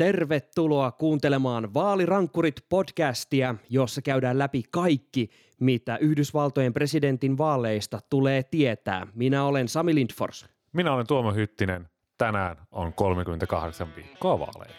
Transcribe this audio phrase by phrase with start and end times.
[0.00, 5.30] Tervetuloa kuuntelemaan Vaalirankkurit podcastia, jossa käydään läpi kaikki,
[5.60, 9.06] mitä Yhdysvaltojen presidentin vaaleista tulee tietää.
[9.14, 10.46] Minä olen Sami Lindfors.
[10.72, 11.88] Minä olen Tuomo Hyttinen.
[12.18, 14.76] Tänään on 38 viikkoa vaaleihin.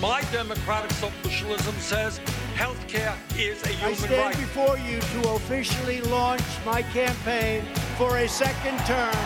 [0.00, 2.22] My democratic socialism says
[2.58, 4.40] healthcare is a human I stand right.
[4.40, 6.44] before you to officially launch
[6.74, 7.64] my campaign
[7.98, 9.16] for a second term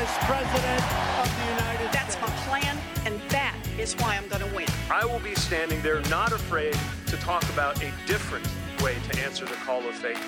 [0.00, 0.84] as president
[1.22, 1.41] of the
[3.82, 4.68] is why I'm going to win.
[4.90, 6.74] I will be standing there not afraid
[7.10, 8.46] to talk about a different
[8.82, 10.20] way to answer the call of faith.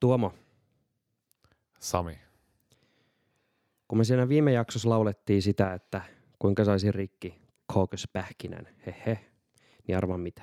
[0.00, 0.32] Tuomo.
[1.80, 2.18] Sami.
[3.88, 6.02] Kun me siinä viime jaksossa laulettiin sitä, että
[6.38, 7.40] kuinka saisi rikki
[8.12, 9.18] pähkinän, hehe,
[9.88, 10.42] niin arvaan mitä.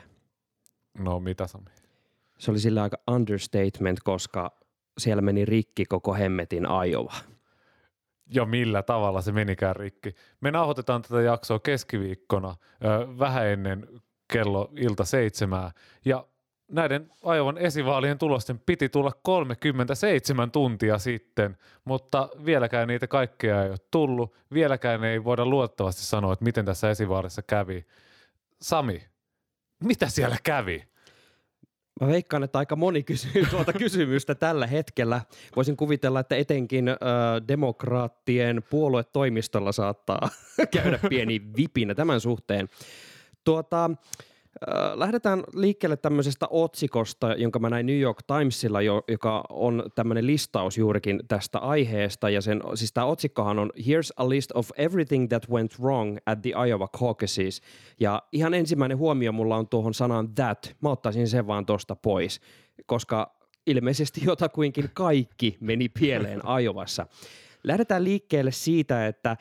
[0.97, 1.69] No mitä Sami?
[2.39, 4.59] Se oli sillä aika understatement, koska
[4.97, 7.13] siellä meni rikki koko hemmetin ajova.
[8.29, 10.15] Ja millä tavalla se menikään rikki.
[10.41, 12.55] Me nauhoitetaan tätä jaksoa keskiviikkona
[13.19, 13.87] vähän ennen
[14.33, 15.71] kello ilta seitsemää
[16.05, 16.25] ja
[16.71, 23.77] näiden Ajovan esivaalien tulosten piti tulla 37 tuntia sitten, mutta vieläkään niitä kaikkea ei ole
[23.91, 24.35] tullut.
[24.53, 27.85] Vieläkään ei voida luottavasti sanoa, että miten tässä esivaalissa kävi.
[28.61, 29.03] Sami,
[29.83, 30.87] mitä siellä kävi?
[32.01, 35.21] Mä veikkaan, että aika moni kysyy tuota kysymystä tällä hetkellä.
[35.55, 36.95] Voisin kuvitella, että etenkin äh,
[37.47, 40.29] demokraattien puoluetoimistolla saattaa
[40.73, 42.69] käydä pieni vipinä tämän suhteen.
[43.43, 43.89] Tuota,
[44.95, 51.19] Lähdetään liikkeelle tämmöisestä otsikosta, jonka mä näin New York Timesilla, joka on tämmöinen listaus juurikin
[51.27, 52.29] tästä aiheesta.
[52.29, 56.41] Ja sen, siis tämä otsikkohan on Here's a list of everything that went wrong at
[56.41, 57.61] the Iowa caucuses.
[57.99, 60.75] Ja ihan ensimmäinen huomio mulla on tuohon sanaan that.
[60.81, 62.41] Mä ottaisin sen vaan tuosta pois,
[62.85, 67.07] koska ilmeisesti jotakuinkin kaikki meni pieleen Iowassa.
[67.63, 69.37] Lähdetään liikkeelle siitä, että äh,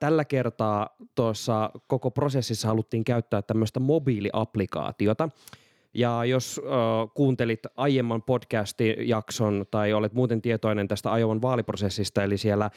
[0.00, 5.28] tällä kertaa tuossa koko prosessissa haluttiin käyttää tämmöistä mobiiliaplikaatiota.
[5.94, 12.64] Ja jos äh, kuuntelit aiemman podcast-jakson tai olet muuten tietoinen tästä Ajovan vaaliprosessista, eli siellä
[12.64, 12.70] äh,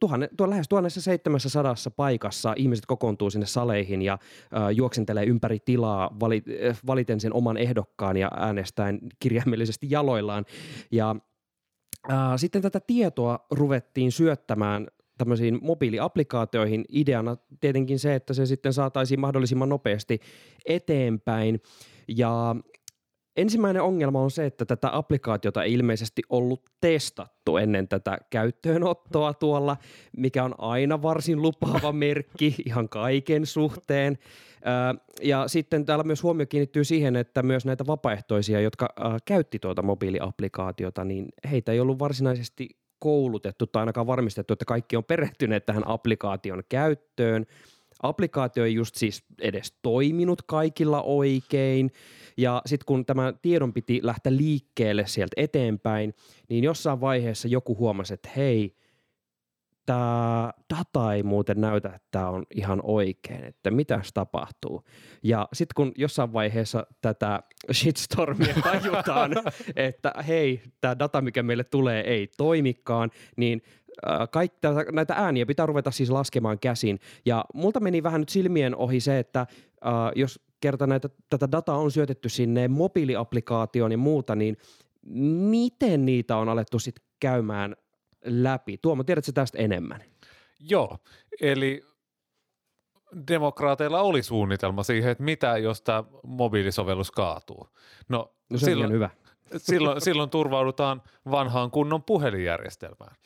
[0.00, 6.42] tuhanne, tuo lähes 1700 paikassa ihmiset kokoontuu sinne saleihin ja äh, juoksentelee ympäri tilaa vali,
[6.68, 10.44] äh, valiten sen oman ehdokkaan ja äänestäen kirjaimellisesti jaloillaan.
[10.90, 11.16] Ja
[12.36, 14.86] sitten tätä tietoa ruvettiin syöttämään
[15.18, 16.84] tämmöisiin mobiiliaplikaatioihin.
[16.92, 20.20] Ideana tietenkin se, että se sitten saataisiin mahdollisimman nopeasti
[20.66, 21.62] eteenpäin.
[22.08, 22.56] Ja
[23.36, 29.76] ensimmäinen ongelma on se, että tätä applikaatiota ei ilmeisesti ollut testattu ennen tätä käyttöönottoa tuolla,
[30.16, 34.18] mikä on aina varsin lupaava merkki ihan kaiken suhteen.
[35.22, 38.88] Ja sitten täällä myös huomio kiinnittyy siihen, että myös näitä vapaaehtoisia, jotka
[39.24, 45.04] käytti tuota mobiiliaplikaatiota, niin heitä ei ollut varsinaisesti koulutettu tai ainakaan varmistettu, että kaikki on
[45.04, 47.46] perehtyneet tähän applikaation käyttöön.
[48.02, 51.90] Applikaatio ei just siis edes toiminut kaikilla oikein.
[52.36, 56.14] Ja sitten kun tämä tiedon piti lähteä liikkeelle sieltä eteenpäin,
[56.48, 58.74] niin jossain vaiheessa joku huomasi, että hei–
[59.88, 64.84] tämä data ei muuten näytä, että tämä on ihan oikein, että mitä tapahtuu.
[65.22, 67.40] Ja sitten kun jossain vaiheessa tätä
[67.72, 69.32] shitstormia tajutaan,
[69.76, 73.62] että hei, tämä data, mikä meille tulee, ei toimikaan, niin
[74.30, 74.58] kaikki,
[74.92, 76.98] näitä ääniä pitää ruveta siis laskemaan käsin.
[77.26, 79.46] Ja multa meni vähän nyt silmien ohi se, että äh,
[80.16, 84.56] jos kerta näitä, tätä dataa on syötetty sinne mobiiliaplikaatioon ja muuta, niin
[85.50, 87.76] miten niitä on alettu sitten käymään
[88.24, 88.78] läpi.
[88.78, 90.04] Tuomo, tiedätkö tästä enemmän?
[90.60, 90.98] Joo,
[91.40, 91.84] eli
[93.28, 97.68] demokraateilla oli suunnitelma siihen, että mitä jos tämä mobiilisovellus kaatuu.
[98.08, 99.10] No, no se silloin, on hyvä.
[99.56, 103.16] silloin, silloin turvaudutaan vanhaan kunnon puhelinjärjestelmään.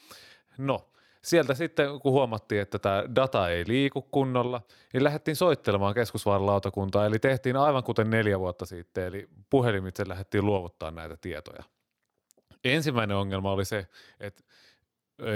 [0.59, 0.89] No,
[1.23, 7.19] sieltä sitten kun huomattiin, että tämä data ei liiku kunnolla, niin lähdettiin soittelemaan keskusvaalilautakuntaa, eli
[7.19, 11.63] tehtiin aivan kuten neljä vuotta sitten, eli puhelimitse lähdettiin luovuttaa näitä tietoja.
[12.65, 13.87] Ensimmäinen ongelma oli se,
[14.21, 14.43] että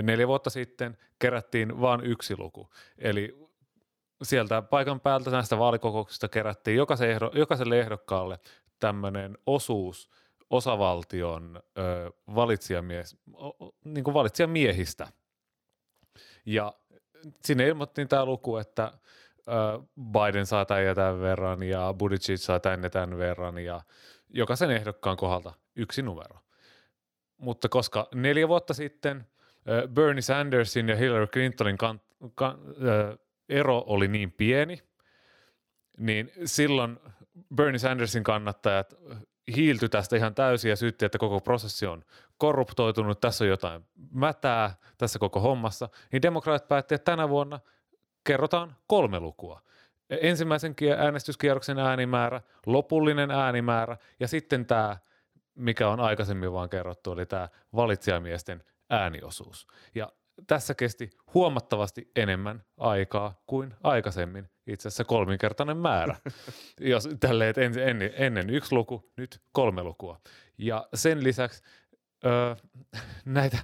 [0.03, 2.71] neljä vuotta sitten kerättiin vain yksi luku.
[2.99, 3.47] Eli
[4.23, 8.39] sieltä paikan päältä näistä vaalikokouksista kerättiin jokaiselle, jokaiselle ehdokkaalle
[8.81, 10.11] tämmöinen osuus
[10.51, 13.17] osavaltion ö, valitsijamies,
[13.85, 15.09] niin kuin valitsijamiehistä.
[16.47, 16.75] Ja
[17.45, 18.93] sinne ilmoittiin tämä luku, että
[19.39, 19.83] ö,
[20.13, 23.81] Biden saa tämän ja tämän verran ja Buttigieg saa tämän ja tämän verran ja
[24.29, 26.39] jokaisen ehdokkaan kohdalta yksi numero.
[27.37, 29.27] Mutta koska neljä vuotta sitten–
[29.95, 32.01] Bernie Sandersin ja Hillary Clintonin kan,
[32.35, 33.19] kan, äh,
[33.49, 34.83] ero oli niin pieni,
[35.99, 36.99] niin silloin
[37.55, 38.95] Bernie Sandersin kannattajat
[39.57, 42.05] hiilty tästä ihan täysin ja syytti, että koko prosessi on
[42.39, 47.61] korruptoitunut, tässä on jotain mätää tässä koko hommassa, niin demokraatit päätti, että tänä vuonna
[48.25, 49.61] kerrotaan kolme lukua.
[50.11, 54.97] Ensimmäisen kie- äänestyskierroksen äänimäärä, lopullinen äänimäärä ja sitten tämä,
[55.55, 59.67] mikä on aikaisemmin vaan kerrottu, eli tämä valitsijamiesten ääniosuus.
[59.95, 60.13] Ja
[60.47, 66.17] tässä kesti huomattavasti enemmän aikaa kuin aikaisemmin, itse asiassa kolminkertainen määrä.
[66.81, 70.21] Jos tälleen, että ennen, ennen, ennen yksi luku, nyt kolme lukua.
[70.59, 71.63] Ja sen lisäksi
[72.25, 72.55] öö,
[73.25, 73.59] näitä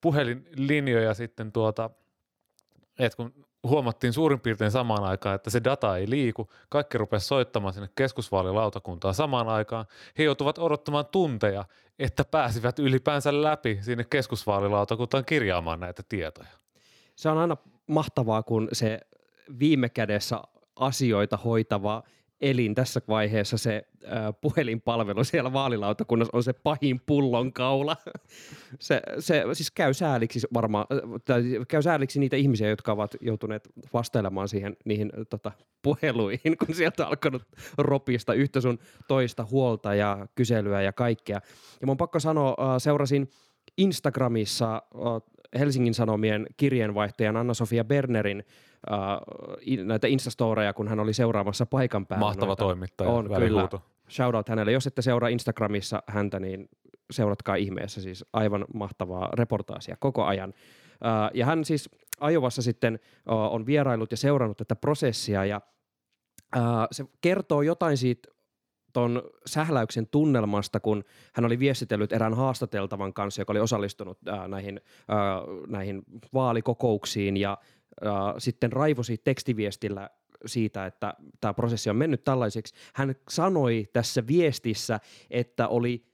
[0.00, 1.90] puhelinlinjoja sitten tuota,
[2.98, 7.74] että kun huomattiin suurin piirtein samaan aikaan, että se data ei liiku, kaikki rupesi soittamaan
[7.74, 9.86] sinne keskusvaalilautakuntaan samaan aikaan,
[10.18, 11.64] he joutuvat odottamaan tunteja,
[11.98, 16.48] että pääsivät ylipäänsä läpi sinne keskusvaalilautakuntaan kirjaamaan näitä tietoja.
[17.16, 17.56] Se on aina
[17.86, 19.00] mahtavaa, kun se
[19.58, 20.42] viime kädessä
[20.76, 22.02] asioita hoitava
[22.40, 27.96] elin tässä vaiheessa se äh, puhelinpalvelu siellä vaalilautakunnassa on se pahin pullonkaula.
[28.80, 30.86] se, se siis käy sääliksi varmaan,
[31.24, 35.52] tai käy sääliksi niitä ihmisiä, jotka ovat joutuneet vastailemaan siihen niihin tota,
[35.82, 37.42] puheluihin, kun sieltä on alkanut
[37.78, 41.40] ropista yhtä sun toista huolta ja kyselyä ja kaikkea.
[41.80, 43.30] Ja mun pakko sanoa, seurasin
[43.78, 44.82] Instagramissa
[45.58, 48.44] Helsingin Sanomien kirjeenvaihtajan Anna-Sofia Bernerin
[48.90, 52.26] uh, näitä Instastoreja, kun hän oli seuraamassa paikan päällä.
[52.26, 52.64] Mahtava noita.
[52.64, 53.78] toimittaja, On, välihuuto.
[53.78, 53.90] kyllä.
[54.10, 54.72] Shoutout hänelle.
[54.72, 56.68] Jos ette seuraa Instagramissa häntä, niin
[57.10, 58.00] seuratkaa ihmeessä.
[58.00, 60.48] Siis aivan mahtavaa reportaasia koko ajan.
[60.50, 61.90] Uh, ja hän siis
[62.20, 62.98] Ajovassa sitten
[63.30, 65.60] uh, on vierailut ja seurannut tätä prosessia ja
[66.56, 66.62] uh,
[66.92, 68.28] se kertoo jotain siitä
[68.92, 74.80] ton sähläyksen tunnelmasta, kun hän oli viestitellyt erään haastateltavan kanssa, joka oli osallistunut ää, näihin,
[75.08, 75.18] ää,
[75.66, 76.02] näihin
[76.34, 77.58] vaalikokouksiin ja
[78.04, 80.10] ää, sitten raivosi tekstiviestillä
[80.46, 82.74] siitä, että tämä prosessi on mennyt tällaiseksi.
[82.94, 85.00] Hän sanoi tässä viestissä,
[85.30, 86.04] että oli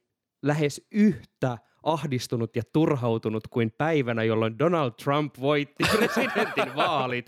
[0.42, 7.26] lähes yhtä ahdistunut ja turhautunut kuin päivänä, jolloin Donald Trump voitti presidentin vaalit.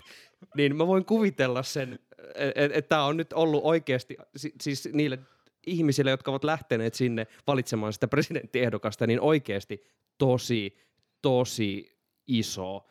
[0.55, 1.99] Niin mä voin kuvitella sen,
[2.35, 4.17] että et, tämä on nyt ollut oikeasti,
[4.61, 5.19] siis niille
[5.67, 9.83] ihmisille, jotka ovat lähteneet sinne valitsemaan sitä presidenttiehdokasta, niin oikeasti
[10.17, 10.77] tosi,
[11.21, 11.97] tosi
[12.27, 12.85] iso.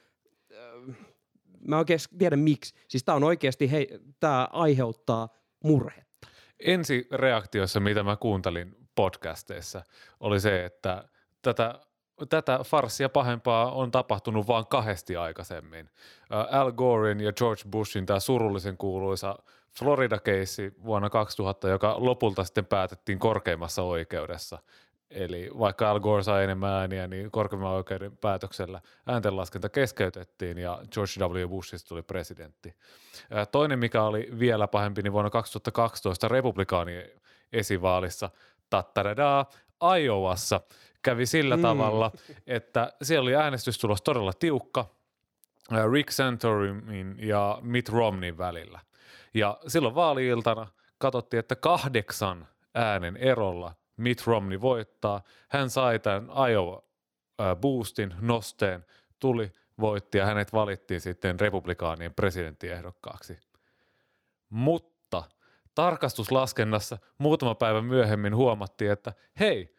[1.69, 2.75] Mä oikein tiedä miksi.
[2.89, 3.89] Siis tämä on oikeasti, hei,
[4.21, 5.29] tämä aiheuttaa
[5.65, 6.29] murhetta.
[6.61, 9.83] Ensi reaktiossa, mitä mä kuuntelin podcasteissa,
[10.21, 11.09] oli se, että
[11.43, 11.81] tätä
[12.29, 15.91] tätä farssia pahempaa on tapahtunut vain kahdesti aikaisemmin.
[16.51, 19.39] Al Gorein ja George Bushin tämä surullisen kuuluisa
[19.79, 24.59] Florida-keissi vuonna 2000, joka lopulta sitten päätettiin korkeimmassa oikeudessa.
[25.11, 31.45] Eli vaikka Al Gore sai enemmän ääniä, niin korkeimman oikeuden päätöksellä ääntenlaskenta keskeytettiin ja George
[31.45, 31.49] W.
[31.49, 32.75] Bushista tuli presidentti.
[33.53, 37.11] Toinen, mikä oli vielä pahempi, niin vuonna 2012 republikaanien
[37.53, 38.31] esivaalissa,
[38.71, 39.47] tattaradaa,
[39.99, 40.61] Iowassa
[41.03, 41.63] kävi sillä mm.
[41.63, 42.13] tavalla,
[42.47, 44.87] että siellä oli äänestystulos todella tiukka
[45.93, 48.81] Rick Santorumin ja Mitt Romneyn välillä.
[49.35, 50.67] Ja silloin vaali-iltana
[50.99, 55.23] katsottiin, että kahdeksan äänen erolla Mitt Romney voittaa.
[55.49, 56.83] Hän sai tämän Iowa
[57.61, 58.85] boostin, nosteen,
[59.19, 63.39] tuli, voitti ja hänet valittiin sitten republikaanien presidenttiehdokkaaksi.
[64.49, 65.23] Mutta
[65.75, 69.77] tarkastuslaskennassa muutama päivä myöhemmin huomattiin, että hei,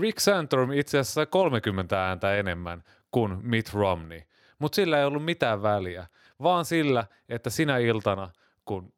[0.00, 4.22] Rick Santorum itse asiassa 30 ääntä enemmän kuin Mitt Romney,
[4.58, 6.06] mutta sillä ei ollut mitään väliä,
[6.42, 8.30] vaan sillä, että sinä iltana,
[8.66, 8.92] kun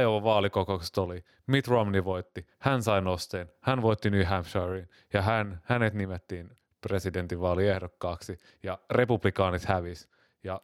[0.00, 5.60] Iowa vaalikokoukset oli, Mitt Romney voitti, hän sai nosteen, hän voitti New Hampshirein ja hän,
[5.64, 6.50] hänet nimettiin
[6.80, 10.08] presidentinvaaliehdokkaaksi ja republikaanit hävis
[10.44, 10.60] ja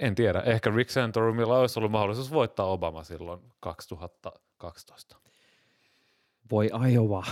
[0.00, 5.29] en tiedä, ehkä Rick Santorumilla olisi ollut mahdollisuus voittaa Obama silloin 2012.
[6.50, 7.26] Voi Iowa.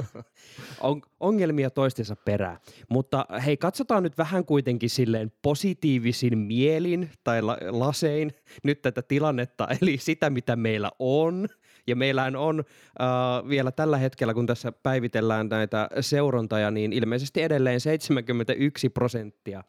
[0.80, 2.58] on, ongelmia toistensa perään.
[2.88, 8.32] Mutta hei, katsotaan nyt vähän kuitenkin silleen positiivisin mielin tai la- lasein
[8.62, 11.48] nyt tätä tilannetta, eli sitä mitä meillä on.
[11.86, 12.64] Ja meillä on
[13.00, 19.64] äh, vielä tällä hetkellä, kun tässä päivitellään näitä seurontoja, niin ilmeisesti edelleen 71 prosenttia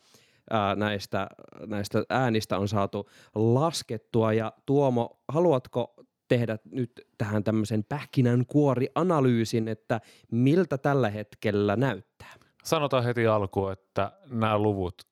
[0.76, 1.28] näistä,
[1.66, 4.34] näistä äänistä on saatu laskettua.
[4.34, 5.94] Ja Tuomo, haluatko
[6.28, 10.02] tehdä nyt tähän tämmöisen pähkinänkuori-analyysin, että
[10.32, 12.34] miltä tällä hetkellä näyttää?
[12.64, 15.08] Sanotaan heti alkuun, että nämä luvut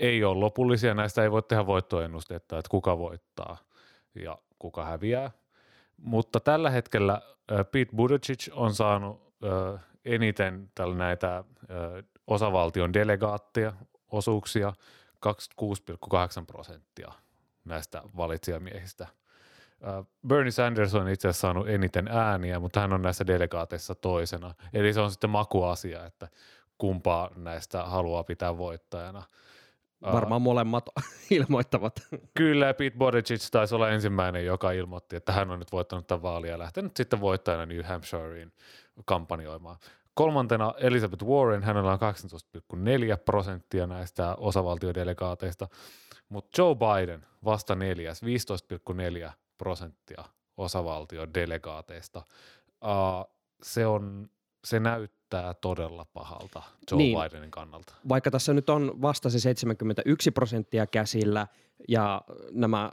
[0.00, 3.56] ei ole lopullisia, näistä ei voi tehdä voittoennustetta, että kuka voittaa
[4.14, 5.30] ja kuka häviää.
[5.96, 7.22] Mutta tällä hetkellä
[7.72, 9.34] Pete Buttigieg on saanut
[10.04, 11.44] eniten näitä
[12.26, 13.72] osavaltion delegaattia,
[14.12, 14.72] osuuksia,
[15.26, 17.12] 26,8 prosenttia
[17.64, 19.06] näistä valitsijamiehistä–
[20.26, 24.54] Bernie Sanders on itse asiassa saanut eniten ääniä, mutta hän on näissä delegaateissa toisena.
[24.72, 26.28] Eli se on sitten makuasia, että
[26.78, 29.22] kumpaa näistä haluaa pitää voittajana.
[30.02, 30.88] Varmaan molemmat
[31.30, 31.94] ilmoittavat.
[32.34, 36.50] Kyllä, Pete Buttigieg taisi olla ensimmäinen, joka ilmoitti, että hän on nyt voittanut tämän vaalia
[36.50, 38.52] ja lähtenyt sitten voittajana New Hampshirein
[39.04, 39.76] kampanjoimaan.
[40.14, 45.68] Kolmantena Elizabeth Warren, hänellä on 18,4 prosenttia näistä osavaltiodelegaateista,
[46.28, 50.24] mutta Joe Biden vasta neljäs, 15,4 prosenttia
[50.56, 52.22] osavaltiodelegaateista.
[52.84, 54.28] Uh, se, on,
[54.64, 57.18] se näyttää todella pahalta Joe niin.
[57.18, 57.94] Bidenin kannalta.
[58.08, 61.46] Vaikka tässä nyt on vasta se 71 prosenttia käsillä
[61.88, 62.92] ja nämä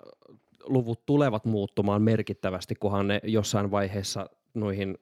[0.63, 4.97] luvut tulevat muuttumaan merkittävästi, kunhan ne jossain vaiheessa noihin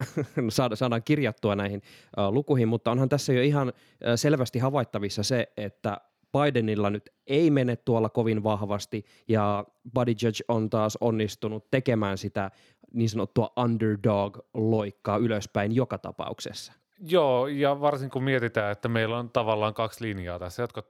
[0.73, 1.81] saadaan kirjattua näihin
[2.29, 3.73] lukuihin, mutta onhan tässä jo ihan
[4.15, 5.97] selvästi havaittavissa se, että
[6.37, 9.65] Bidenilla nyt ei mene tuolla kovin vahvasti ja
[10.07, 12.51] Judge on taas onnistunut tekemään sitä
[12.93, 16.73] niin sanottua underdog-loikkaa ylöspäin joka tapauksessa.
[16.99, 20.83] Joo, ja varsin kun mietitään, että meillä on tavallaan kaksi linjaa tässä, jotka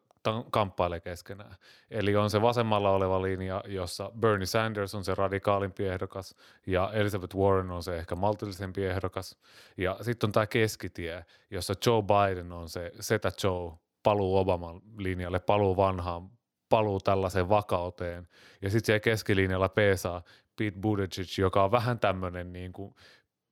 [0.51, 1.55] kamppailee keskenään.
[1.91, 6.35] Eli on se vasemmalla oleva linja, jossa Bernie Sanders on se radikaalimpi ehdokas
[6.67, 9.37] ja Elizabeth Warren on se ehkä maltillisempi ehdokas.
[9.77, 13.71] Ja sitten on tämä keskitie, jossa Joe Biden on se setä Joe,
[14.03, 16.29] paluu Obaman linjalle, paluu vanhaan,
[16.69, 18.27] paluu tällaiseen vakauteen.
[18.61, 20.23] Ja sitten siellä keskilinjalla peesaa
[20.57, 22.95] Pete Buttigieg, joka on vähän tämmöinen niin kuin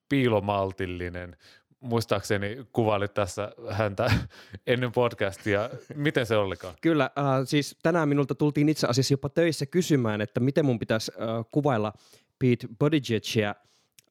[0.09, 1.37] piilomaltillinen,
[1.79, 4.11] muistaakseni kuvailit tässä häntä
[4.67, 5.69] ennen podcastia.
[5.95, 6.75] Miten se olikaan?
[6.81, 11.11] Kyllä, äh, siis tänään minulta tultiin itse asiassa jopa töissä kysymään, että miten mun pitäisi
[11.11, 11.93] äh, kuvailla
[12.39, 13.55] Pete Buttigiegia,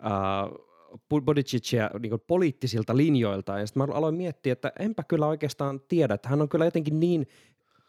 [0.04, 0.12] äh,
[1.08, 3.58] Buttigiegia niin poliittisilta linjoilta.
[3.58, 7.00] Ja sitten mä aloin miettiä, että enpä kyllä oikeastaan tiedä, että hän on kyllä jotenkin
[7.00, 7.26] niin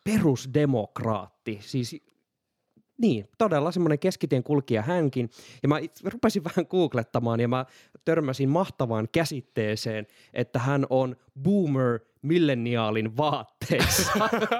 [0.03, 1.95] perusdemokraatti, siis
[3.01, 5.29] niin, todella semmoinen keskitien kulkija hänkin.
[5.63, 7.65] Ja mä rupesin vähän googlettamaan ja mä
[8.05, 14.11] törmäsin mahtavaan käsitteeseen, että hän on boomer milleniaalin vaatteissa.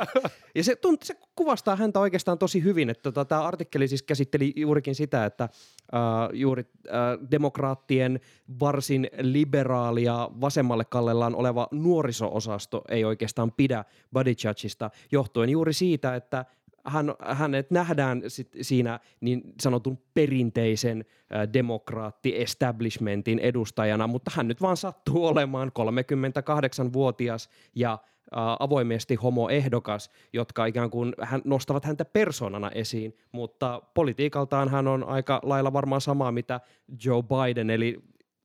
[0.56, 4.54] ja se, tunt, se kuvastaa häntä oikeastaan tosi hyvin, että tota, tämä artikkeli siis käsitteli
[4.56, 5.50] juurikin sitä, että
[5.94, 8.20] uh, juuri uh, demokraattien
[8.60, 16.46] varsin liberaalia vasemmalle kallellaan oleva nuoriso-osasto ei oikeastaan pidä Buttigiegista johtuen juuri siitä, että
[16.86, 21.05] hän, hänet nähdään sit siinä niin sanotun perinteisen
[21.36, 28.00] äh, demokraatti-establishmentin edustajana, mutta hän nyt vaan sattuu olemaan 38-vuotias ja äh,
[28.59, 35.39] avoimesti homoehdokas, jotka ikään kuin hän, nostavat häntä persoonana esiin, mutta politiikaltaan hän on aika
[35.43, 36.59] lailla varmaan samaa mitä
[37.05, 38.01] Joe Biden, eli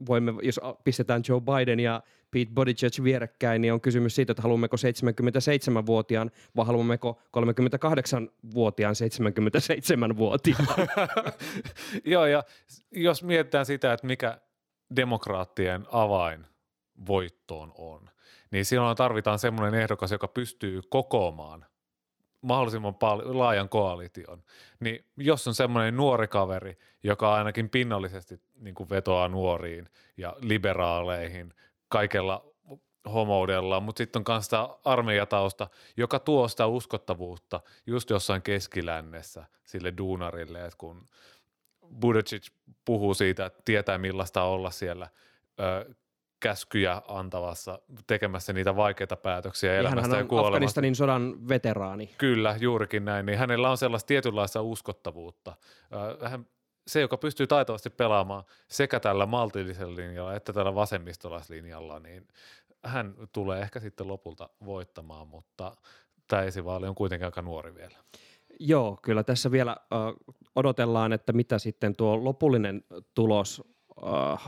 [0.06, 2.02] voimme, jos pistetään Joe Biden ja
[2.34, 10.66] Pete Buttigieg vierekkäin, niin on kysymys siitä, että haluammeko 77-vuotiaan vai haluammeko 38-vuotiaan 77-vuotiaan.
[12.04, 12.44] Joo, ja
[12.90, 14.40] jos mietitään sitä, että mikä
[14.96, 16.46] demokraattien avain
[17.06, 18.10] voittoon on,
[18.50, 21.66] niin silloin tarvitaan semmoinen ehdokas, joka pystyy kokoamaan
[22.42, 24.42] mahdollisimman paljon, laajan koalition,
[24.80, 31.54] niin jos on semmoinen nuori kaveri, joka ainakin pinnallisesti niin kuin vetoaa nuoriin ja liberaaleihin,
[31.94, 32.44] kaikella
[33.12, 39.92] homoudella, mutta sitten on myös sitä armeijatausta, joka tuo sitä uskottavuutta just jossain keskilännessä sille
[39.98, 41.08] duunarille, että kun
[42.00, 42.42] Buttigieg
[42.84, 45.08] puhuu siitä, että tietää millaista olla siellä
[45.60, 45.94] ö,
[46.40, 50.48] käskyjä antavassa, tekemässä niitä vaikeita päätöksiä ja elämästä hän ja kuolemasta.
[50.48, 52.14] Afganistanin sodan veteraani.
[52.18, 53.26] Kyllä, juurikin näin.
[53.26, 55.56] Niin hänellä on sellaista tietynlaista uskottavuutta.
[56.30, 56.46] Hän
[56.86, 62.28] se, joka pystyy taitavasti pelaamaan sekä tällä maltillisella linjalla että tällä vasemmistolaislinjalla, niin
[62.84, 65.76] hän tulee ehkä sitten lopulta voittamaan, mutta
[66.28, 67.96] tämä esivaali on kuitenkin aika nuori vielä.
[68.60, 73.62] Joo, kyllä tässä vielä uh, odotellaan, että mitä sitten tuo lopullinen tulos
[73.96, 74.04] uh,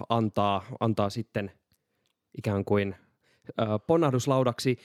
[0.08, 1.52] antaa, antaa sitten
[2.38, 2.96] ikään kuin
[3.48, 4.78] uh, ponnahduslaudaksi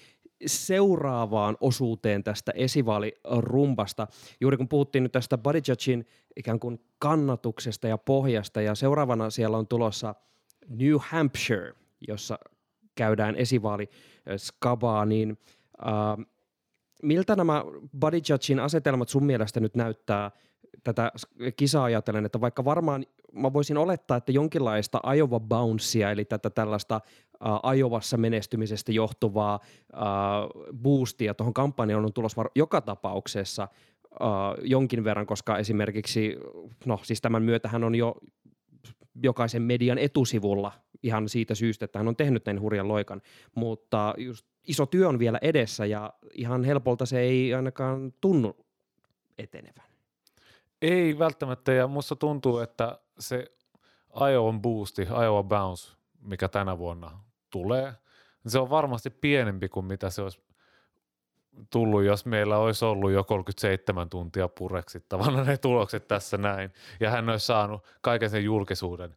[0.45, 4.07] seuraavaan osuuteen tästä esivaalirumpasta.
[4.41, 9.67] Juuri kun puhuttiin nyt tästä Buttigiegin ikään kuin kannatuksesta ja pohjasta, ja seuraavana siellä on
[9.67, 10.15] tulossa
[10.69, 11.74] New Hampshire,
[12.07, 12.39] jossa
[12.95, 13.89] käydään esivaali
[14.38, 15.38] skabaa, niin
[15.88, 16.25] äh,
[17.03, 17.63] miltä nämä
[18.00, 20.31] Buttigiegin asetelmat sun mielestä nyt näyttää
[20.84, 21.12] tätä
[21.56, 27.01] kisaa ajatellen, että vaikka varmaan mä voisin olettaa, että jonkinlaista Iowa bouncea, eli tätä tällaista
[27.75, 29.60] Iowassa menestymisestä johtuvaa
[30.74, 33.68] boostia tuohon kampanjaan on tulossa var- joka tapauksessa
[34.62, 36.38] jonkin verran, koska esimerkiksi,
[36.86, 38.16] no siis tämän myötä hän on jo
[39.24, 40.72] jokaisen median etusivulla
[41.04, 43.22] ihan siitä syystä, että hän on tehnyt näin hurjan loikan,
[43.56, 48.56] mutta just iso työ on vielä edessä ja ihan helpolta se ei ainakaan tunnu
[49.38, 49.90] etenevän.
[50.82, 53.46] Ei välttämättä, ja musta tuntuu, että se
[54.32, 57.20] Iowa boosti, Iowa bounce, mikä tänä vuonna
[57.50, 57.94] tulee,
[58.48, 60.42] se on varmasti pienempi kuin mitä se olisi
[61.70, 66.74] tullut, jos meillä olisi ollut jo 37 tuntia pureksittavana ne tulokset tässä näin.
[67.00, 69.16] Ja hän olisi saanut kaiken sen julkisuuden,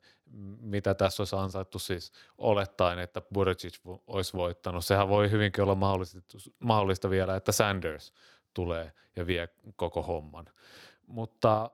[0.61, 3.75] mitä tässä olisi ansaittu siis olettaen, että Buttigieg
[4.07, 4.85] olisi voittanut.
[4.85, 6.21] Sehän voi hyvinkin olla mahdollista,
[6.59, 8.13] mahdollista vielä, että Sanders
[8.55, 10.47] tulee ja vie koko homman.
[11.07, 11.71] Mutta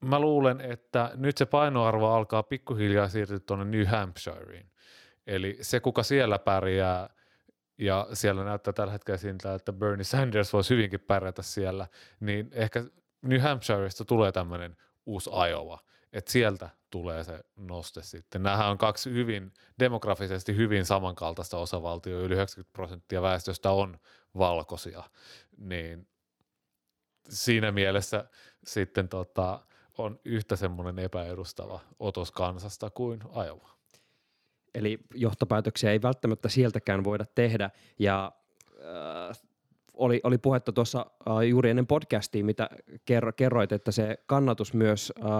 [0.00, 4.70] mä luulen, että nyt se painoarvo alkaa pikkuhiljaa siirtyä tuonne New Hampshireen.
[5.26, 7.08] Eli se, kuka siellä pärjää,
[7.78, 11.86] ja siellä näyttää tällä hetkellä siltä, että Bernie Sanders voisi hyvinkin pärjätä siellä,
[12.20, 12.84] niin ehkä
[13.22, 15.78] New Hampshireista tulee tämmöinen uusi Iowa,
[16.12, 18.42] että sieltä tulee se noste sitten.
[18.42, 23.98] Nämähän on kaksi hyvin, demografisesti hyvin samankaltaista osavaltioa, yli 90 prosenttia väestöstä on
[24.38, 25.02] valkoisia,
[25.56, 26.08] niin
[27.28, 28.24] siinä mielessä
[28.64, 29.60] sitten tota,
[29.98, 33.70] on yhtä semmoinen epäedustava otos kansasta kuin Iowa.
[34.74, 37.70] Eli johtopäätöksiä ei välttämättä sieltäkään voida tehdä.
[37.98, 38.32] Ja
[38.80, 39.42] äh,
[39.92, 42.70] oli, oli puhetta tuossa äh, juuri ennen podcastia, mitä
[43.04, 45.30] ker, kerroit, että se kannatus myös äh,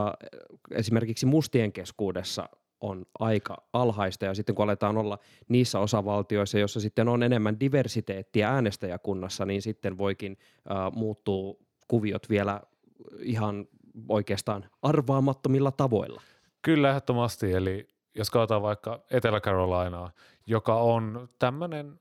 [0.71, 2.49] esimerkiksi mustien keskuudessa
[2.81, 8.49] on aika alhaista ja sitten kun aletaan olla niissä osavaltioissa, joissa sitten on enemmän diversiteettiä
[8.49, 10.39] äänestäjäkunnassa, niin sitten voikin
[10.71, 11.55] äh, muuttua
[11.93, 12.61] kuviot vielä
[13.19, 13.67] ihan
[14.09, 16.23] oikeastaan arvaamattomilla tavoilla.
[16.63, 20.11] Kyllä ehdottomasti, eli jos katsotaan vaikka Etelä-Carolinaa,
[20.47, 21.99] joka on tämmöinen,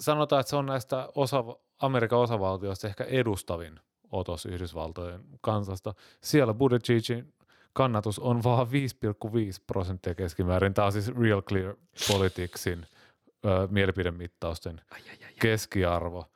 [0.00, 1.44] sanotaan, että se on näistä osa,
[1.78, 3.80] Amerikan osavaltioista ehkä edustavin
[4.12, 5.94] otos Yhdysvaltojen kansasta.
[6.20, 7.34] Siellä Buttigiegin
[7.72, 8.72] kannatus on vaan 5,5
[9.66, 10.74] prosenttia keskimäärin.
[10.74, 11.74] Tämä on siis Real Clear
[12.08, 12.86] Politicsin
[13.44, 16.33] ö, mielipidemittausten ai, ai, ai, keskiarvo.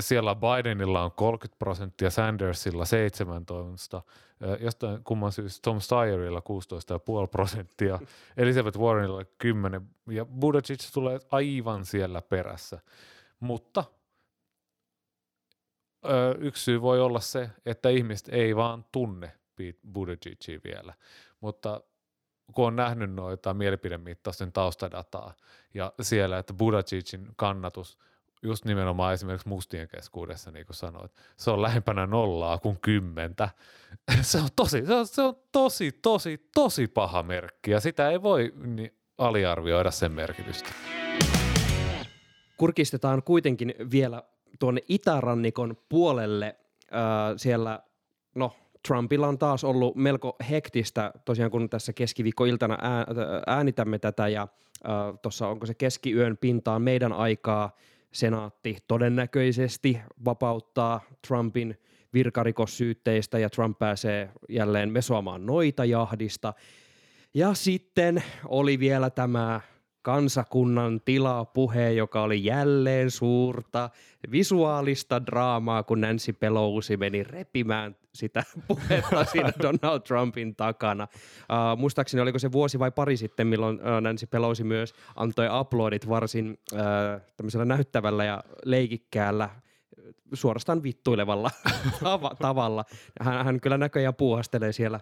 [0.00, 4.02] Siellä Bidenilla on 30 prosenttia, Sandersilla 17,
[4.60, 6.40] jostain kumman syystä Tom Steyerilla
[7.22, 7.98] 16,5 prosenttia,
[8.36, 12.78] Elizabeth Warrenilla 10 ja Buttigieg tulee aivan siellä perässä.
[13.40, 13.84] Mutta
[16.38, 19.32] yksi syy voi olla se, että ihmiset ei vaan tunne
[19.92, 20.94] Buttigiegia vielä,
[21.40, 21.80] mutta
[22.54, 25.34] kun on nähnyt noita mielipidemittausten taustadataa
[25.74, 27.98] ja siellä, että Buttigiegin kannatus–
[28.42, 33.48] just nimenomaan esimerkiksi mustien keskuudessa, niin kuin sanoit, se on lähempänä nollaa kuin kymmentä.
[34.20, 38.22] se on tosi, se on, se on tosi, tosi, tosi paha merkki ja sitä ei
[38.22, 40.68] voi niin aliarvioida sen merkitystä.
[42.56, 44.22] Kurkistetaan kuitenkin vielä
[44.58, 46.56] tuonne itärannikon puolelle.
[46.92, 47.00] Äh,
[47.36, 47.80] siellä,
[48.34, 48.52] no
[48.88, 52.78] Trumpilla on taas ollut melko hektistä, tosiaan kun tässä keskiviikkoiltana
[53.46, 57.70] äänitämme tätä ja äh, tuossa onko se keskiyön pintaan meidän aikaa–
[58.12, 61.78] senaatti todennäköisesti vapauttaa Trumpin
[62.14, 66.54] virkarikossyytteistä ja Trump pääsee jälleen mesoamaan noita jahdista.
[67.34, 69.60] Ja sitten oli vielä tämä
[70.02, 73.90] kansakunnan tilapuhe, joka oli jälleen suurta
[74.30, 81.08] visuaalista draamaa, kun Nancy Pelosi meni repimään sitä puhetta siinä Donald Trumpin takana.
[81.12, 86.58] Uh, muistaakseni oliko se vuosi vai pari sitten, milloin Nancy Pelosi myös antoi uploadit varsin
[86.72, 86.78] uh,
[87.36, 89.50] tämmöisellä näyttävällä ja leikikkäällä
[90.34, 91.50] suorastaan vittuilevalla
[92.38, 92.84] tavalla.
[93.20, 95.00] Hän, hän kyllä näköjään puuhastelee siellä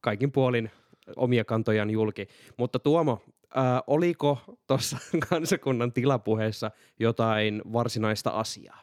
[0.00, 0.70] kaikin puolin
[1.16, 2.28] omia kantojaan julki.
[2.56, 3.22] Mutta Tuomo,
[3.56, 8.80] äh, oliko tuossa kansakunnan tilapuheessa jotain varsinaista asiaa?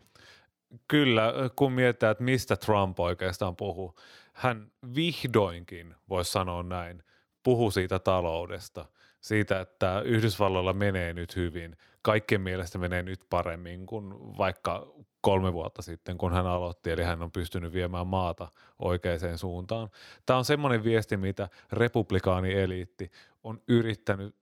[0.88, 3.95] Kyllä, kun mietitään, että mistä Trump oikeastaan puhuu.
[4.34, 7.03] Hän vihdoinkin, voisi sanoa näin,
[7.43, 8.86] puhuu siitä taloudesta,
[9.21, 11.77] siitä, että Yhdysvalloilla menee nyt hyvin.
[12.01, 17.23] Kaikkien mielestä menee nyt paremmin kuin vaikka kolme vuotta sitten, kun hän aloitti, eli hän
[17.23, 19.89] on pystynyt viemään maata oikeaan suuntaan.
[20.25, 23.12] Tämä on semmoinen viesti, mitä republikaani-eliitti
[23.43, 24.36] on yrittänyt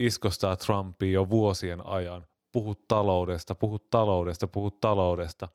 [0.00, 2.26] iskostaa Trumpia jo vuosien ajan.
[2.52, 5.48] Puhu taloudesta, puhu taloudesta, puhu taloudesta.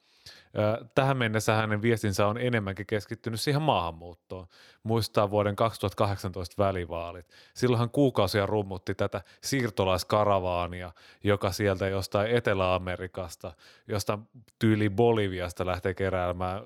[0.96, 4.48] Tähän mennessä hänen viestinsä on enemmänkin keskittynyt siihen maahanmuuttoon.
[4.84, 7.26] Muistaa vuoden 2018 välivaalit.
[7.54, 10.92] Silloin hän kuukausia rummutti tätä siirtolaiskaravaania,
[11.24, 13.54] joka sieltä jostain Etelä-Amerikasta,
[13.88, 14.20] josta
[14.60, 16.62] tyyli Boliviasta lähtee keräämään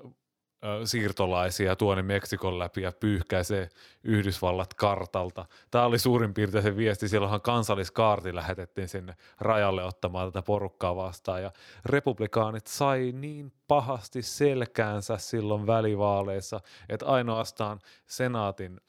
[0.84, 3.68] siirtolaisia tuonne Meksikon läpi ja pyyhkäisee
[4.04, 5.46] Yhdysvallat kartalta.
[5.70, 7.08] Tämä oli suurin piirtein se viesti.
[7.08, 11.52] Silloinhan kansalliskaarti lähetettiin sinne rajalle ottamaan tätä porukkaa vastaan ja
[11.84, 18.80] republikaanit sai niin pahasti selkäänsä silloin välivaaleissa, että ainoastaan senaatin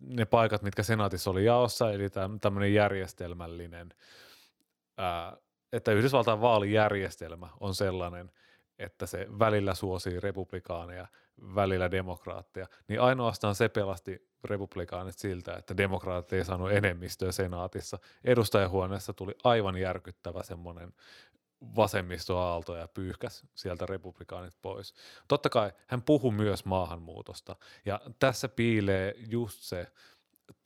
[0.00, 2.08] ne paikat, mitkä senaatissa oli jaossa, eli
[2.40, 3.88] tämmöinen järjestelmällinen,
[5.72, 8.30] että Yhdysvaltain vaalijärjestelmä on sellainen–
[8.78, 11.06] että se välillä suosii republikaaneja,
[11.54, 17.98] välillä demokraatteja, niin ainoastaan se pelasti republikaanit siltä, että demokraatit ei saanut enemmistöä senaatissa.
[18.24, 20.92] Edustajahuoneessa tuli aivan järkyttävä semmoinen
[21.76, 24.94] vasemmistoaaltoja pyyhkäs sieltä republikaanit pois.
[25.28, 29.86] Totta kai hän puhui myös maahanmuutosta ja tässä piilee just se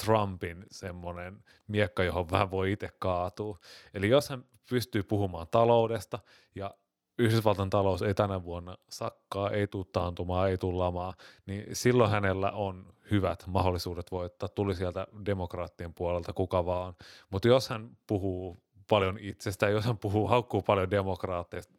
[0.05, 3.59] Trumpin semmoinen miekka, johon vähän voi itse kaatua.
[3.95, 6.19] Eli jos hän pystyy puhumaan taloudesta
[6.55, 6.75] ja
[7.19, 11.15] Yhdysvaltain talous ei tänä vuonna sakkaa, ei tule taantumaa, ei tule lamaa,
[11.47, 14.49] niin silloin hänellä on hyvät mahdollisuudet voittaa.
[14.49, 16.95] Tuli sieltä demokraattien puolelta kuka vaan.
[17.31, 18.57] Mutta jos hän puhuu
[18.89, 21.75] paljon itsestä, jos hän puhuu, haukkuu paljon demokraatteista,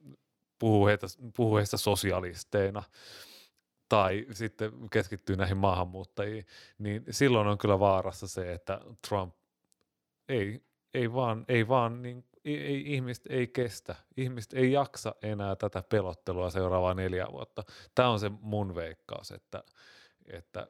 [0.59, 2.83] puhuu heitä, puhuu heistä sosialisteina
[3.89, 6.45] tai sitten keskittyy näihin maahanmuuttajiin,
[6.77, 9.35] niin silloin on kyllä vaarassa se, että Trump
[10.29, 13.95] ei, ei vaan, ei vaan niin ei, ihmiset ei kestä.
[14.17, 17.63] Ihmiset ei jaksa enää tätä pelottelua seuraavaa neljä vuotta.
[17.95, 19.63] Tämä on se mun veikkaus, että,
[20.27, 20.67] että,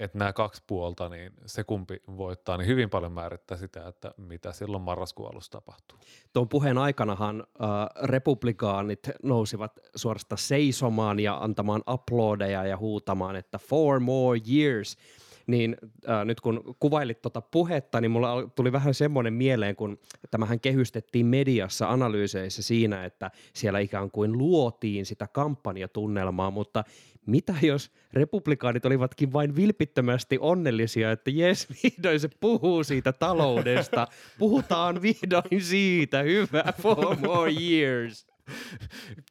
[0.00, 4.52] että nämä kaksi puolta, niin se kumpi voittaa, niin hyvin paljon määrittää sitä, että mitä
[4.52, 5.98] silloin marraskuun alussa tapahtuu.
[6.32, 7.68] Tuon puheen aikanahan äh,
[8.02, 14.96] republikaanit nousivat suorastaan seisomaan ja antamaan aplodeja ja huutamaan, että four more years–
[15.48, 15.76] niin
[16.08, 19.98] äh, nyt kun kuvailit tuota puhetta, niin mulla tuli vähän semmoinen mieleen, kun
[20.30, 26.84] tämähän kehystettiin mediassa analyyseissä siinä, että siellä ikään kuin luotiin sitä kampanjatunnelmaa, mutta
[27.26, 34.06] mitä jos republikaanit olivatkin vain vilpittömästi onnellisia, että jes, vihdoin se puhuu siitä taloudesta,
[34.38, 38.26] puhutaan vihdoin siitä, hyvä, four more years.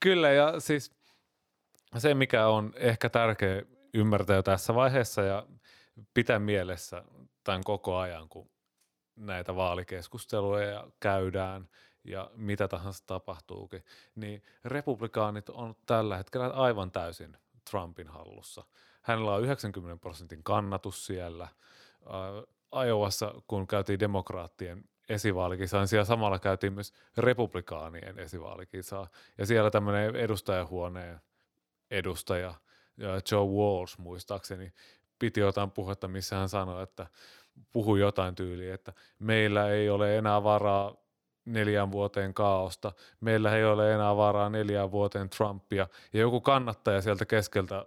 [0.02, 0.92] Kyllä, ja siis
[1.98, 3.62] se, mikä on ehkä tärkeä
[3.94, 5.46] ymmärtää jo tässä vaiheessa, ja
[6.14, 7.04] pitää mielessä
[7.44, 8.50] tämän koko ajan, kun
[9.16, 11.70] näitä vaalikeskusteluja käydään
[12.04, 13.84] ja mitä tahansa tapahtuukin,
[14.16, 17.38] niin republikaanit on tällä hetkellä aivan täysin
[17.70, 18.64] Trumpin hallussa.
[19.02, 21.48] Hänellä on 90 prosentin kannatus siellä.
[22.72, 29.08] Ajovassa, kun käytiin demokraattien esivaalikisaa, niin siellä samalla käytiin myös republikaanien esivaalikisaa.
[29.38, 31.22] Ja siellä tämmöinen edustajahuoneen
[31.92, 32.54] edustaja,
[33.32, 34.74] Joe Walsh muistaakseni,
[35.20, 37.08] piti jotain puhetta, missä hän sanoi, että
[37.72, 40.96] puhui jotain tyyliä, että meillä ei ole enää varaa
[41.46, 47.26] neljän vuoteen kaaosta, meillä ei ole enää varaa neljän vuoteen Trumpia, ja joku kannattaja sieltä
[47.26, 47.86] keskeltä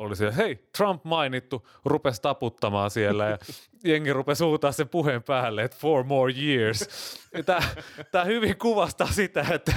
[0.00, 3.38] oli siellä, hei, Trump mainittu, rupesi taputtamaan siellä ja
[3.84, 6.88] jengi rupesi huutaa sen puheen päälle, että four more years.
[8.10, 9.72] Tämä hyvin kuvastaa sitä, että,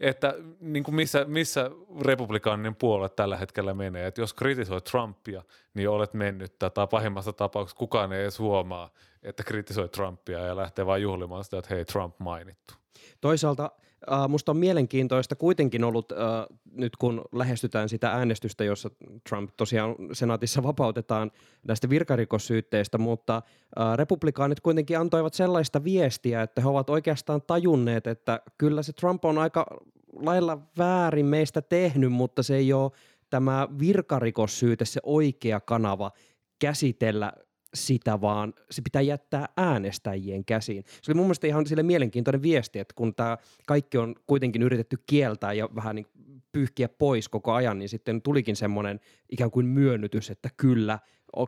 [0.00, 4.06] että niin kuin missä, missä republikaaninen puolue tällä hetkellä menee.
[4.06, 5.42] Että jos kritisoi Trumpia,
[5.74, 8.90] niin olet mennyt tai pahimmassa tapauksessa kukaan ei edes huomaa,
[9.22, 12.74] että kritisoi Trumpia ja lähtee vain juhlimaan sitä, että hei, Trump mainittu.
[13.20, 13.70] Toisaalta
[14.10, 18.90] Uh, musta on mielenkiintoista kuitenkin ollut, uh, nyt kun lähestytään sitä äänestystä, jossa
[19.28, 21.30] Trump tosiaan senaatissa vapautetaan
[21.68, 23.42] näistä virkarikossyytteistä, mutta
[23.78, 29.24] uh, republikaanit kuitenkin antoivat sellaista viestiä, että he ovat oikeastaan tajunneet, että kyllä se Trump
[29.24, 29.66] on aika
[30.12, 32.92] lailla väärin meistä tehnyt, mutta se ei ole
[33.30, 36.12] tämä virkarikossyyte se oikea kanava
[36.58, 37.32] käsitellä
[37.76, 40.84] sitä, vaan se pitää jättää äänestäjien käsiin.
[41.02, 44.96] Se oli mun mielestä ihan sille mielenkiintoinen viesti, että kun tämä kaikki on kuitenkin yritetty
[45.06, 46.06] kieltää ja vähän niin
[46.52, 50.98] pyyhkiä pois koko ajan, niin sitten tulikin semmoinen ikään kuin myönnytys, että kyllä,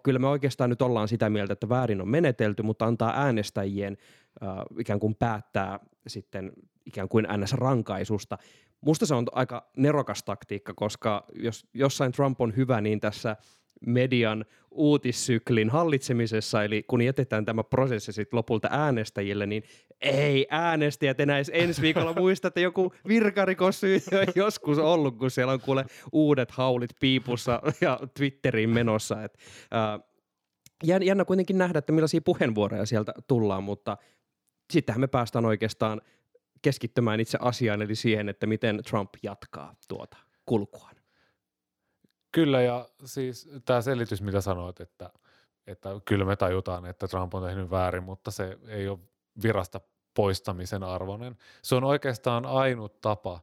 [0.02, 3.96] kyllä me oikeastaan nyt ollaan sitä mieltä, että väärin on menetelty, mutta antaa äänestäjien
[4.42, 6.52] äh, ikään kuin päättää sitten
[6.86, 8.38] ikään kuin NS-rankaisusta.
[8.80, 13.36] Musta se on aika nerokas taktiikka, koska jos jossain Trump on hyvä, niin tässä–
[13.86, 19.62] median uutissyklin hallitsemisessa, eli kun jätetään tämä prosessi sitten lopulta äänestäjille, niin
[20.00, 25.60] ei äänestäjät enää ensi viikolla muista, että joku virkarikossyy on joskus ollut, kun siellä on
[25.60, 29.22] kuule uudet haulit piipussa ja Twitteriin menossa.
[29.22, 29.38] Et,
[29.74, 30.00] äh,
[31.02, 33.96] jännä kuitenkin nähdä, että millaisia puheenvuoroja sieltä tullaan, mutta
[34.72, 36.00] sittenhän me päästään oikeastaan
[36.62, 40.97] keskittymään itse asiaan, eli siihen, että miten Trump jatkaa tuota kulkuaan.
[42.32, 45.10] Kyllä ja siis tämä selitys, mitä sanoit, että,
[45.66, 48.98] että kyllä me tajutaan, että Trump on tehnyt väärin, mutta se ei ole
[49.42, 49.80] virasta
[50.14, 51.36] poistamisen arvoinen.
[51.62, 53.40] Se on oikeastaan ainut tapa,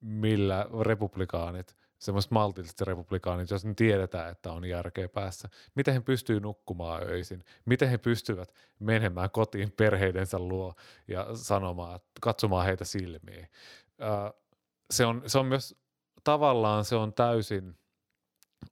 [0.00, 6.42] millä republikaanit, semmoiset maltilliset republikaanit, jos ne tiedetään, että on järkeä päässä, miten he pystyvät
[6.42, 10.74] nukkumaan öisin, miten he pystyvät menemään kotiin perheidensä luo
[11.08, 13.48] ja sanomaan, katsomaan heitä silmiin.
[14.90, 15.74] Se on, se on myös
[16.24, 17.74] tavallaan se on täysin–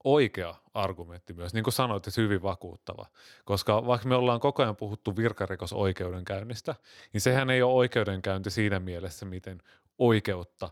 [0.04, 3.06] oikea argumentti myös, niin kuin sanoit, että hyvin vakuuttava.
[3.44, 6.74] Koska vaikka me ollaan koko ajan puhuttu virkarikosoikeudenkäynnistä,
[7.12, 9.62] niin sehän ei ole oikeudenkäynti siinä mielessä, miten
[9.98, 10.70] oikeutta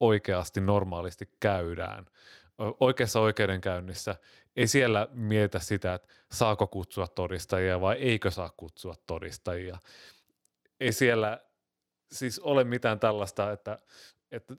[0.00, 2.06] oikeasti normaalisti käydään.
[2.80, 4.14] Oikeassa oikeudenkäynnissä
[4.56, 9.78] ei siellä mietitä sitä, että saako kutsua todistajia vai eikö saa kutsua todistajia.
[10.80, 11.40] Ei siellä
[12.12, 13.78] siis ole mitään tällaista, että
[14.32, 14.54] että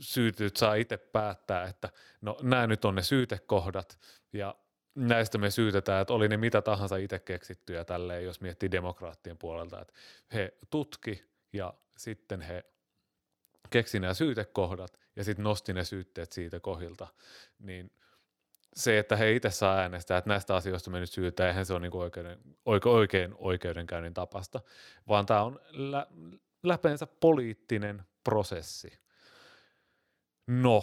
[0.00, 1.88] syytyt saa itse päättää, että
[2.20, 3.98] no nämä nyt on ne syytekohdat
[4.32, 4.54] ja
[4.94, 9.80] näistä me syytetään, että oli ne mitä tahansa itse keksittyjä tälleen, jos miettii demokraattien puolelta,
[9.80, 9.94] että
[10.34, 12.64] he tutki ja sitten he
[13.70, 17.06] keksi nämä syytekohdat ja sitten nosti ne syytteet siitä kohdilta,
[17.58, 17.90] niin
[18.74, 21.80] se, että he itse saa äänestää, että näistä asioista me nyt syytetään, eihän se ole
[21.80, 24.60] niin oikeuden, oike, oikein oikeudenkäynnin tapasta,
[25.08, 26.06] vaan tämä on lä,
[26.62, 28.98] läpeensä poliittinen prosessi.
[30.48, 30.82] No,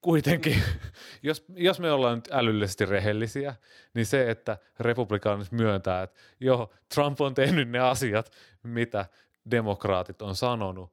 [0.00, 0.62] kuitenkin,
[1.22, 3.54] jos, jos me ollaan nyt älyllisesti rehellisiä,
[3.94, 8.30] niin se, että republikaanit myöntää, että joo, Trump on tehnyt ne asiat,
[8.62, 9.06] mitä
[9.50, 10.92] demokraatit on sanonut,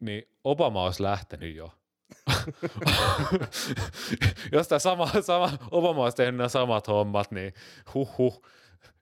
[0.00, 1.72] niin Obama olisi lähtenyt jo.
[4.52, 7.54] jos tämä sama, sama, Obama olisi tehnyt nämä samat hommat, niin
[7.94, 8.42] huh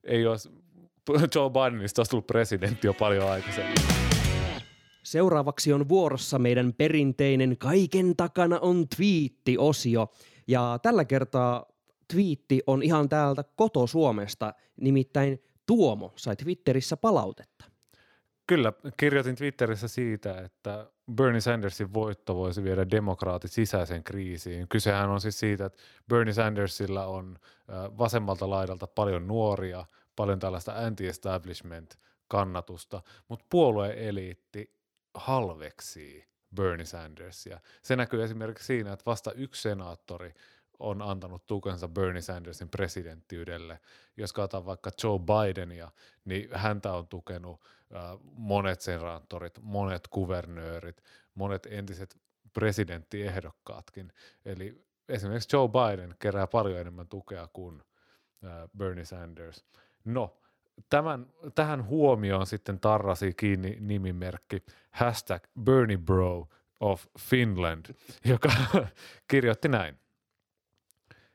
[0.04, 0.50] ei olisi,
[1.34, 4.03] Joe Bidenista olisi tullut presidentti jo paljon aikaisemmin.
[5.04, 10.08] Seuraavaksi on vuorossa meidän perinteinen Kaiken takana on twiitti-osio.
[10.46, 11.66] Ja tällä kertaa
[12.12, 17.64] twiitti on ihan täältä koto-Suomesta, nimittäin Tuomo sai Twitterissä palautetta.
[18.46, 24.68] Kyllä, kirjoitin Twitterissä siitä, että Bernie Sandersin voitto voisi viedä demokraatit sisäiseen kriisiin.
[24.68, 27.38] Kysehän on siis siitä, että Bernie Sandersilla on
[27.98, 29.84] vasemmalta laidalta paljon nuoria,
[30.16, 34.70] paljon tällaista anti-establishment kannatusta, mutta puolueeliitti
[35.14, 37.60] halveksii Bernie Sandersia.
[37.82, 40.34] Se näkyy esimerkiksi siinä, että vasta yksi senaattori
[40.78, 43.80] on antanut tukensa Bernie Sandersin presidenttiydelle.
[44.16, 45.90] Jos katsotaan vaikka Joe Bidenia,
[46.24, 47.60] niin häntä on tukenut
[47.94, 51.02] äh, monet senaattorit, monet kuvernöörit,
[51.34, 52.16] monet entiset
[52.52, 54.12] presidenttiehdokkaatkin.
[54.44, 57.82] Eli esimerkiksi Joe Biden kerää paljon enemmän tukea kuin
[58.44, 59.64] äh, Bernie Sanders.
[60.04, 60.36] No,
[60.90, 66.48] tämän, tähän huomioon sitten tarrasi kiinni nimimerkki hashtag Bernie Bro
[66.80, 68.52] of Finland, joka
[69.30, 69.98] kirjoitti näin.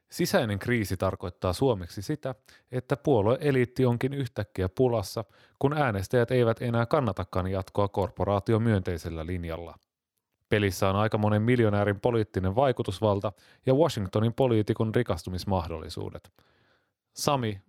[0.10, 2.36] Sisäinen kriisi tarkoittaa suomeksi sitä,
[2.72, 5.24] että puolueeliitti onkin yhtäkkiä pulassa,
[5.60, 9.80] kun äänestäjät eivät enää kannatakaan jatkoa korporaatiomyönteisellä linjalla.
[10.50, 13.32] Pelissä on aika monen miljonäärin poliittinen vaikutusvalta
[13.66, 16.32] ja Washingtonin poliitikon rikastumismahdollisuudet.
[17.14, 17.62] Sami,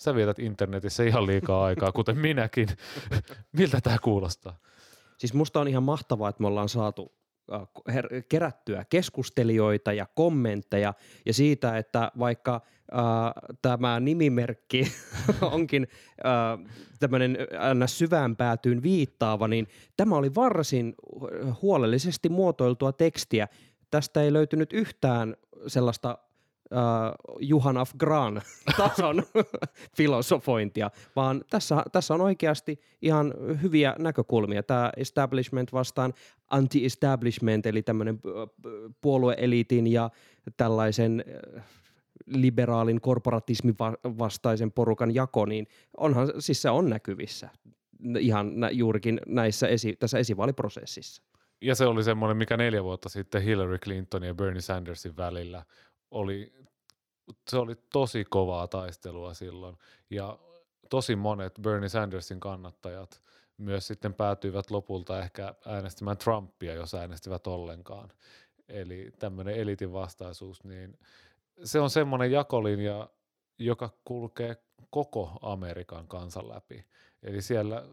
[0.00, 2.68] sä vietät internetissä ihan liikaa aikaa, kuten minäkin.
[3.58, 4.58] Miltä tämä kuulostaa?
[5.18, 7.20] Siis musta on ihan mahtavaa, että me ollaan saatu
[7.52, 10.94] Äh, kerättyä keskustelijoita ja kommentteja
[11.26, 13.00] ja siitä, että vaikka äh,
[13.62, 14.92] tämä nimimerkki
[15.52, 15.88] onkin
[16.26, 17.38] äh, tämmöinen
[17.86, 20.94] syvään päätyyn viittaava, niin tämä oli varsin
[21.62, 23.48] huolellisesti muotoiltua tekstiä.
[23.90, 25.36] Tästä ei löytynyt yhtään
[25.66, 26.18] sellaista
[26.70, 28.42] uh, Juhan af Gran
[28.76, 29.22] tason
[29.96, 34.62] filosofointia, vaan tässä, tässä on oikeasti ihan hyviä näkökulmia.
[34.62, 36.14] Tämä establishment vastaan
[36.50, 38.20] anti-establishment, eli tämmöinen
[39.00, 40.10] puolueeliitin ja
[40.56, 41.24] tällaisen
[42.26, 47.48] liberaalin korporatismin vastaisen porukan jako, niin onhan, siis se on näkyvissä
[48.18, 51.22] ihan juurikin näissä esi, tässä esivaaliprosessissa.
[51.60, 55.64] Ja se oli semmoinen, mikä neljä vuotta sitten Hillary Clinton ja Bernie Sandersin välillä
[56.10, 56.52] oli,
[57.48, 59.78] se oli tosi kovaa taistelua silloin
[60.10, 60.38] ja
[60.90, 63.22] tosi monet Bernie Sandersin kannattajat
[63.60, 68.12] myös sitten päätyivät lopulta ehkä äänestämään Trumpia, jos äänestivät ollenkaan.
[68.68, 70.98] Eli tämmöinen elitin vastaisuus, niin
[71.64, 73.08] se on semmoinen jakolinja,
[73.58, 74.56] joka kulkee
[74.90, 76.86] koko Amerikan kansan läpi.
[77.22, 77.86] Eli siellä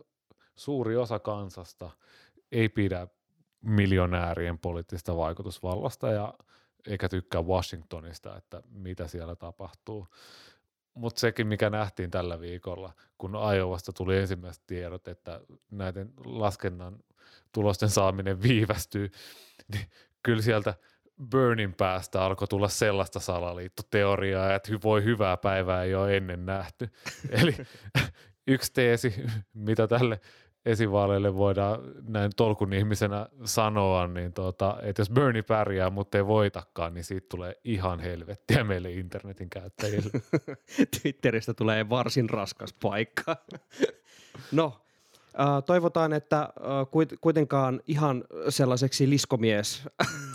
[0.56, 1.89] suuri osa kansasta
[2.52, 3.08] ei pidä
[3.62, 6.34] miljonäärien poliittista vaikutusvallasta ja
[6.88, 10.08] eikä tykkää Washingtonista, että mitä siellä tapahtuu.
[10.93, 17.00] Mutta sekin, mikä nähtiin tällä viikolla, kun Iowasta tuli ensimmäiset tiedot, että näiden laskennan
[17.52, 19.12] tulosten saaminen viivästyy,
[19.73, 19.86] niin
[20.23, 20.73] kyllä sieltä
[21.32, 26.89] Burnin päästä alkoi tulla sellaista salaliittoteoriaa, että voi hyvää päivää ei ole ennen nähty.
[27.41, 27.56] Eli
[28.47, 29.13] yksi teesi,
[29.54, 30.19] mitä tälle
[30.67, 36.93] esivaaleille voidaan näin tolkun ihmisenä sanoa, niin tota, että jos Bernie pärjää, mutta ei voitakaan,
[36.93, 40.12] niin siitä tulee ihan helvettiä meille internetin käyttäjille.
[41.01, 43.36] Twitteristä tulee varsin raskas paikka.
[44.51, 44.82] no,
[45.65, 46.49] toivotaan, että
[47.21, 49.84] kuitenkaan ihan sellaiseksi liskomies,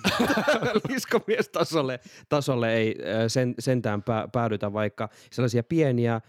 [0.89, 2.97] liskomies tasolle, tasolle ei
[3.29, 6.21] sen, sentään päädytä, vaikka sellaisia pieniä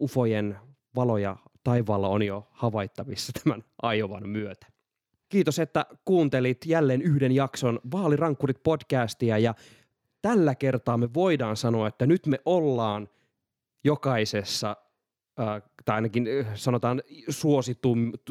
[0.00, 0.58] ufojen
[0.96, 4.66] valoja taivaalla on jo havaittavissa tämän Ajovan myötä.
[5.28, 9.54] Kiitos, että kuuntelit jälleen yhden jakson Vaalirankkurit podcastia ja
[10.22, 13.08] tällä kertaa me voidaan sanoa, että nyt me ollaan
[13.84, 14.76] jokaisessa
[15.40, 17.02] äh, tai ainakin äh, sanotaan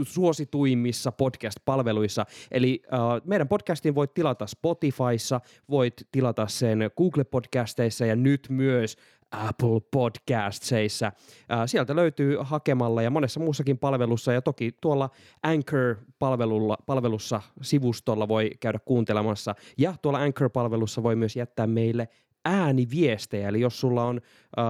[0.03, 2.25] suosituimmissa podcast-palveluissa.
[2.51, 8.97] Eli äh, meidän podcastin voit tilata Spotifyssa, voit tilata sen Google-podcasteissa ja nyt myös
[9.33, 11.05] Apple Podcastseissa.
[11.05, 14.33] Äh, sieltä löytyy hakemalla ja monessa muussakin palvelussa.
[14.33, 15.09] Ja toki tuolla
[15.43, 19.55] Anchor-palvelussa sivustolla voi käydä kuuntelemassa.
[19.77, 22.07] Ja tuolla Anchor-palvelussa voi myös jättää meille
[22.45, 24.21] ääniviestejä, eli jos sulla on
[24.59, 24.65] äh,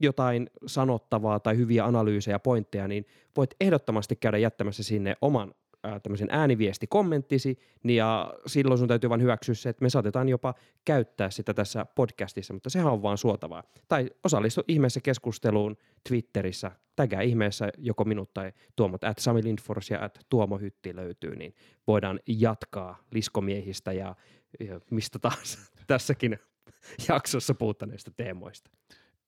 [0.00, 5.54] jotain sanottavaa tai hyviä analyysejä, pointteja, niin voit ehdottomasti käydä jättämässä sinne oman
[6.02, 11.30] tämmöisen ääniviestikommenttisi, niin ja silloin sun täytyy vain hyväksyä se, että me saatetaan jopa käyttää
[11.30, 13.62] sitä tässä podcastissa, mutta sehän on vaan suotavaa.
[13.88, 15.76] Tai osallistu ihmeessä keskusteluun
[16.08, 21.36] Twitterissä, tägää ihmeessä joko minut tai Tuomot, at Sami Lindfors ja at Tuomo Hytti löytyy,
[21.36, 21.54] niin
[21.86, 24.14] voidaan jatkaa liskomiehistä ja,
[24.60, 26.38] ja mistä taas tässäkin
[27.08, 28.70] jaksossa puhuttaneista teemoista.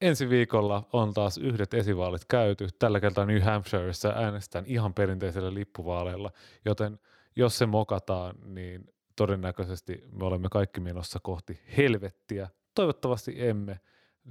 [0.00, 2.68] Ensi viikolla on taas yhdet esivaalit käyty.
[2.78, 6.30] Tällä kertaa New Hampshireissa äänestään ihan perinteisellä lippuvaaleilla,
[6.64, 6.98] joten
[7.36, 12.48] jos se mokataan, niin todennäköisesti me olemme kaikki menossa kohti helvettiä.
[12.74, 13.80] Toivottavasti emme.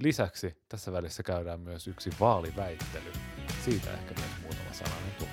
[0.02, 3.12] Lisäksi tässä välissä käydään myös yksi vaaliväittely.
[3.64, 5.29] Siitä ehkä myös muutama sananen tuossa.